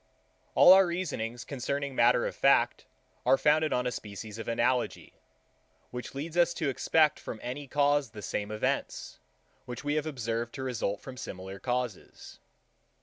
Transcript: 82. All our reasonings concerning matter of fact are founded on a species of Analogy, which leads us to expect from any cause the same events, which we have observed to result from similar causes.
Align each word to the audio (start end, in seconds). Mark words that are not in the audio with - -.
82. 0.53 0.53
All 0.55 0.73
our 0.73 0.87
reasonings 0.87 1.45
concerning 1.45 1.93
matter 1.93 2.25
of 2.25 2.35
fact 2.35 2.85
are 3.23 3.37
founded 3.37 3.71
on 3.71 3.85
a 3.85 3.91
species 3.91 4.39
of 4.39 4.47
Analogy, 4.47 5.13
which 5.91 6.15
leads 6.15 6.35
us 6.35 6.55
to 6.55 6.69
expect 6.69 7.19
from 7.19 7.39
any 7.43 7.67
cause 7.67 8.09
the 8.09 8.23
same 8.23 8.49
events, 8.49 9.19
which 9.65 9.83
we 9.83 9.93
have 9.93 10.07
observed 10.07 10.55
to 10.55 10.63
result 10.63 11.01
from 11.01 11.17
similar 11.17 11.59
causes. 11.59 12.39